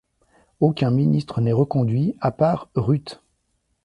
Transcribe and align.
Aucun 0.61 0.89
ministre 0.89 1.41
n'est 1.41 1.51
reconduit, 1.51 2.15
à 2.21 2.31
part 2.31 2.71
Rutte. 2.73 3.21